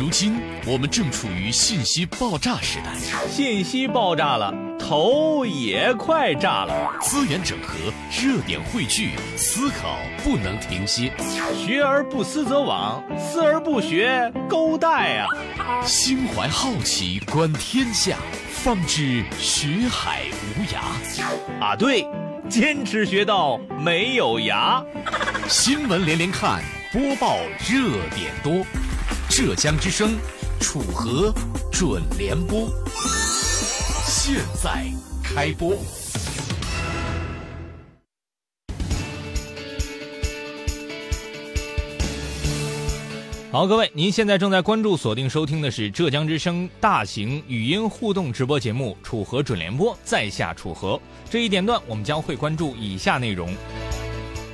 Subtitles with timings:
[0.00, 2.98] 如今我们正处于信息爆炸时代，
[3.28, 6.90] 信息爆炸了，头也快炸了。
[7.02, 7.76] 资源整合，
[8.10, 11.12] 热点汇聚，思考不能停歇。
[11.54, 15.26] 学而不思则罔，思而不学，勾带啊！
[15.84, 18.16] 心怀好奇，观天下，
[18.50, 20.22] 方知学海
[20.56, 21.62] 无涯。
[21.62, 22.06] 啊，对，
[22.48, 24.82] 坚持学到没有涯。
[25.46, 27.36] 新闻连连看，播报
[27.68, 28.64] 热点多。
[29.30, 30.18] 浙江之声，
[30.58, 31.32] 楚河
[31.70, 32.68] 准联播，
[34.04, 34.84] 现在
[35.22, 35.76] 开播。
[43.52, 51.00] 好，各位，您现在正在关注、锁定收听的是浙江之声大型语音互动直播节目《楚河准联播》，在下楚河。
[51.30, 53.54] 这一点段，我们将会关注以下内容：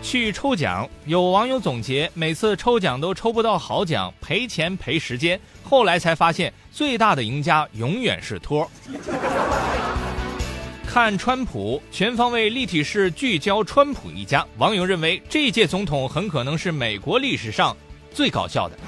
[0.06, 5.38] 去抽奖，有网友总结，每次抽奖都抽不到好奖，赔钱赔时间。
[5.64, 8.70] 后来才发现，最大的赢家永远是托。
[10.86, 14.46] 看川普，全方位立体式聚焦川普一家。
[14.58, 17.76] 网友认为，这届总统很可能是美国历史上。
[18.12, 18.78] 最搞笑的，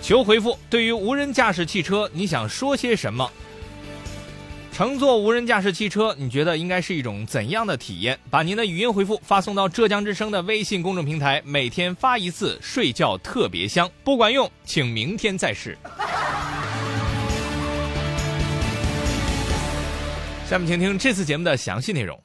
[0.00, 0.58] 求回复。
[0.70, 3.30] 对于无人驾驶汽车，你想说些什么？
[4.72, 8.18] 乘坐无人驾驶汽车，你觉得应该是一种怎样的体验？
[8.30, 13.88] 把您的语音回复发送到浙江之声的微信公众平台，每天发一次，睡觉特别香。
[14.02, 15.76] 不管用，请明天再试。
[20.48, 22.18] 下面请听这次节目的详细内容。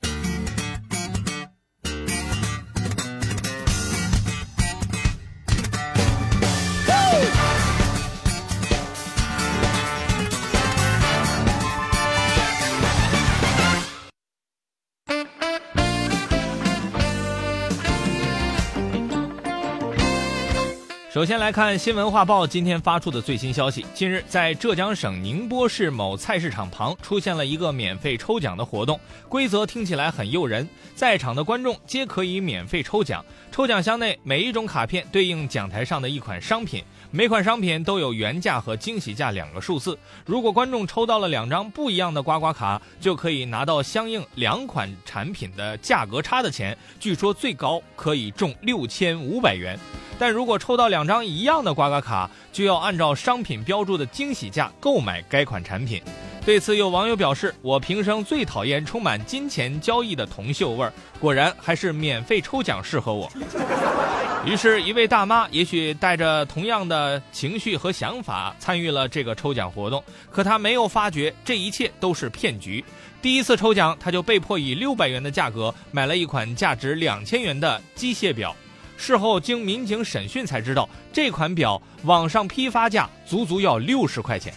[21.17, 23.83] 首先来看新闻画报今天发出的最新消息。
[23.95, 33.25] 近日，在浙江省宁波市某菜市场旁出现了一个免费抽奖的活动，规则听起来很诱人，在场的观众皆可以免费抽奖。
[33.51, 39.97] 抽奖箱内每一种卡片对应讲台上的一款商品，每款商品都有原价和惊喜价两个数字。
[40.23, 49.79] 如果观众抽到了两张不一样的刮刮卡，就可以拿到相应两款产品的价格差的钱，据说最高可以中六千五百元。
[50.19, 56.01] 但如果抽到两张一样的刮刮卡，就要按照商品标注的惊喜价购买该款产品。
[56.45, 63.29] 对此，有网友表示：“我平生最讨厌充满金钱交易的铜锈味儿，果然还是免费抽奖适合我。
[64.47, 70.01] ”于是，一位大妈也许带着同样的情绪和想法参与了这个抽奖活动，
[70.31, 72.81] 可她没有发觉这一切都是骗局。
[73.21, 78.55] 第一次抽奖，她就被迫以六百元的价格买了一款价值两千元的机械表。
[78.97, 84.53] 事后经民警审讯才知道，这款表网上批发价足足要六十块钱。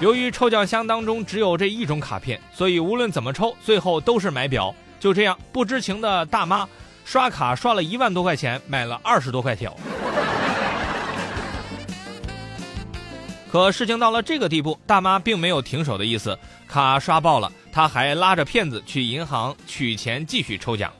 [0.00, 4.72] 由于抽奖箱当中只有这一种卡片，所以无论怎么抽，最后都是买表。
[5.00, 6.68] 就这样，不知情的大妈
[7.04, 9.74] 刷卡刷了一万多块钱，买了二十多块条。
[13.50, 20.92] 可事情到了这个地步，大妈并没有停手的意思，卡刷爆了，她还拉着骗子去银行取钱继续抽奖。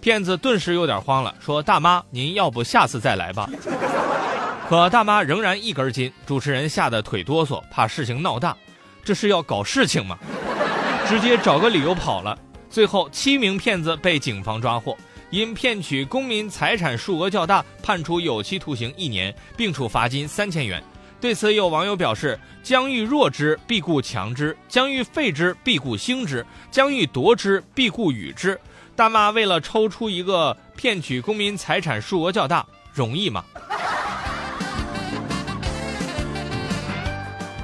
[0.00, 3.48] 骗子顿时有点慌了，说：“大妈，您要不下次再来吧？”
[4.68, 8.56] 可大妈仍然一根筋，主持人吓得腿哆嗦，怕事情闹大，
[9.04, 10.16] 这是要搞事情吗？
[11.06, 12.38] 直接找个理由跑了。
[12.70, 14.96] 最后，七名骗子被警方抓获，
[15.30, 20.82] 因骗取公民财产数额较大，判处有期徒刑一年，并处罚金三千元。
[21.20, 28.58] 对此，有网友表示：“将欲弱之，必固强之；将欲废之，必固兴之；将欲夺之，必固与之。”
[29.00, 33.42] 大妈为了抽出一个骗取公民财产数额较大，容易吗？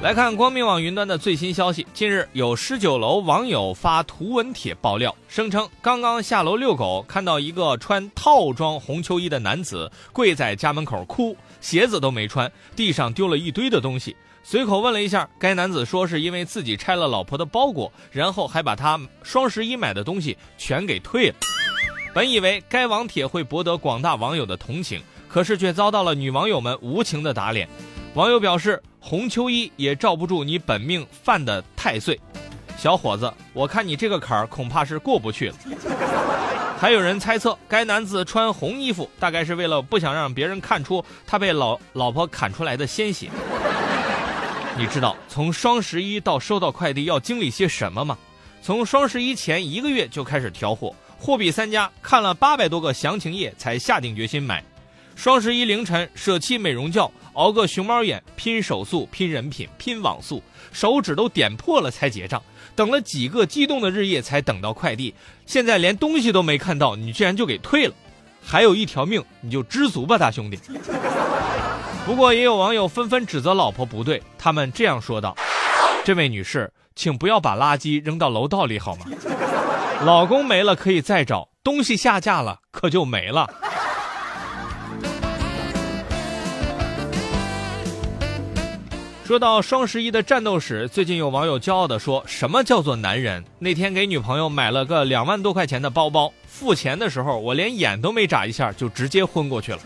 [0.02, 1.84] 来看光明网云端的最新消息。
[1.94, 14.14] 近日，有十九楼网友发图文帖爆料，声称刚刚下楼遛狗，看到一个穿套装红秋衣的男子跪在家门口哭，鞋子都没穿，地上丢了一堆的东西。
[14.42, 21.34] 随口问了一下，该男子说是因为自己拆了老婆的包裹，然后还把他双十一买的东西全给退了。
[22.14, 27.66] 本以为该网帖会博得广大网友的同情，可是却遭到了女网友们无情的打脸。
[28.16, 32.18] 网友表示：“红秋衣也罩不住你本命犯的太岁，
[32.78, 35.56] 小伙子，我看你这个坎儿恐怕是过不去了。”
[36.80, 43.28] 还有人猜测，该男子穿红衣服，大概是为了不想让别人看出他被老老婆砍出来的鲜血。
[44.78, 48.16] 你知道从双十一到收到快递要经历些什么吗？
[48.62, 54.64] 从双十一前一个月就开始调货，货比三家，看了八百多个详情页才下定决心买。
[55.14, 60.42] 双十一凌晨舍弃美容觉，熬个熊猫眼，拼手速、拼人品、拼网速，
[60.72, 62.42] 手指都点破了才结账。
[62.74, 67.94] 等了几个激动的日夜才等到快递，现在连东西都没看到，你居然就给退了，
[68.42, 70.58] 还有一条命，你就知足吧，大兄弟。
[72.06, 75.36] 不过也有网友纷纷指责老婆不对，他们这样说道
[76.04, 79.06] ：“这位女士，请不要把垃圾扔到楼道里好吗？
[80.04, 83.46] 老公没了可以再找，东西下架了可就没了。”
[89.26, 93.44] 说到双十一的战斗史，最近有网友骄傲地说：“什么叫做男人？
[93.58, 99.80] 那天给女朋友买了个两万多块钱的包包，付钱的时候我连眼都没眨一下，就直接昏过去了。”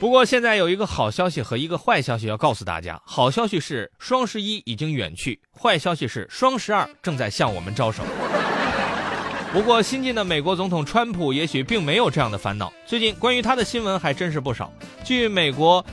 [0.00, 8.02] 不过现在有一个好消息和一个坏消息要告诉大家：好消息是双十一已经远去，坏消息是双十二正在向我们招手。
[9.52, 14.72] 不过新晋的美国总统川普也许并没有这样的烦恼，最近关于他的新闻还真是不少。
[15.04, 15.84] 据美国。《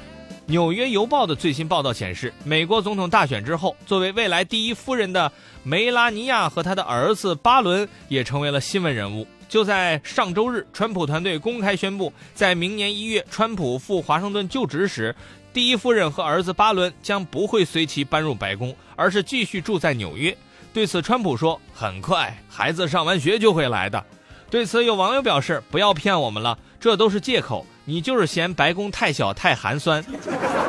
[0.47, 5.31] 纽约邮报》的最新报道显示，美国总统大选之后，作为未来第一夫人的
[5.63, 9.25] 梅拉尼亚和他的儿子巴伦也成为了新闻人物。
[9.47, 15.15] 就在上周日，川普团队公开宣布，在明年一月川普赴华盛顿就职时，
[15.53, 20.35] 第一夫人和儿子巴伦将不会随其搬入白宫，而是继续住在纽约。
[20.73, 24.03] 对此，川普说：“很快，孩子上完学就会来的。”
[24.49, 30.05] 对此，有网友表示：“不要骗我们了，这都是借口。”你就是嫌白宫太小太寒酸，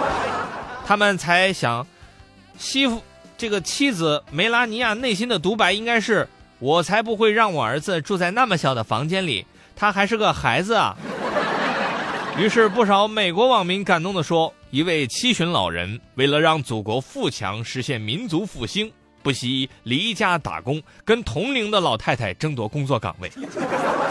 [0.87, 1.87] 他们才想
[2.57, 3.03] 欺负
[3.37, 6.27] 这个妻子梅拉尼亚内心的独白应该是：
[6.59, 9.45] 我才不会让我儿子住在那么小的房间里，
[9.77, 10.97] 他还是个孩子啊。
[12.39, 18.91] 于是不少美国网民感动地说：一位七旬老人为了让祖国富强，实现民族复兴。
[19.23, 23.31] 不惜离家打工，跟同龄的老太太争夺工作岗位，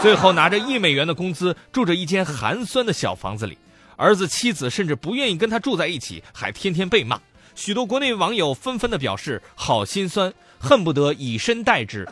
[0.00, 3.58] 最后拿着一美元的工资，住着一间寒酸的小房子里。
[3.96, 7.20] 儿子、妻子甚至不愿意跟他住在一起，还天天被骂。
[7.54, 12.08] 许多国内网友纷纷的表示：“好心酸，恨不得以身代之。”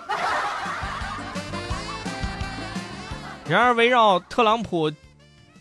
[3.48, 4.92] 然而，围绕特朗普。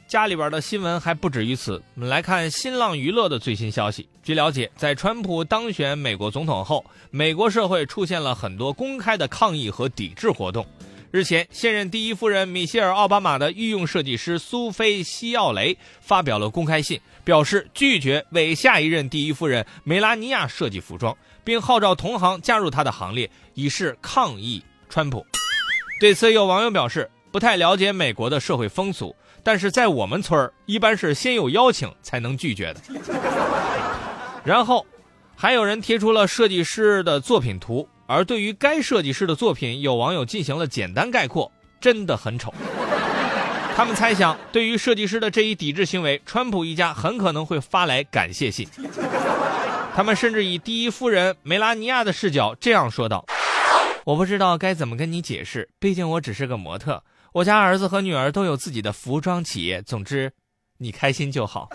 [0.08, 1.84] 家里边的新闻还不止于此。
[1.94, 4.10] 我们来看新浪娱乐的最新消息。
[4.30, 10.64] 据了解，在川普当选美国总统后，美国社会出现了很多公开的抗议和抵制活动。
[11.10, 25.26] 日前，现任第一夫人米歇尔·奥巴马的御用设计师苏菲·西奥雷发表了公开信，表示拒绝为下一任第一夫人梅拉尼亚设计服装，并号召同行加入他的行列，以示抗议川普。
[26.00, 29.16] 对此，有网友表示不太了解美国的社会风俗。
[29.42, 32.82] 但是在我们村儿，一般是先有邀请才能拒绝的。
[34.44, 34.86] 然后，
[35.36, 42.54] 还有人贴出了设计师的作品图，而对于该设计师的作品，有网友进行了简单概括，真的很丑。
[43.76, 48.68] 他们猜想，对于设计师的这一抵制行为，川普一家很可能会发来感谢信。
[49.96, 53.26] 他们甚至以第一夫人梅拉尼亚的视角这样说道
[54.06, 59.82] ：“我不知道该怎么跟你解释，毕竟我只是个模特。”我家儿子和女儿都有自己的服装企业。
[59.84, 60.32] 总之，
[60.80, 61.70] 你开心就好。